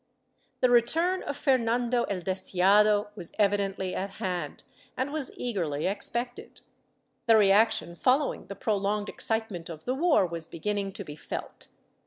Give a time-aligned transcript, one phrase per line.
[0.61, 4.63] The return of Fernando el Deseado was evidently at hand
[4.97, 6.61] and was eagerly expected.
[7.27, 11.67] The reaction following the prolonged excitement of the war was beginning to be felt.